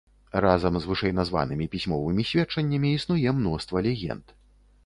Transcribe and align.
Разам 0.45 0.79
з 0.83 0.87
вышэйназванымі 0.91 1.67
пісьмовымі 1.73 2.27
сведчаннямі 2.31 2.95
існуе 3.01 3.35
мноства 3.41 3.77
легенд. 3.91 4.25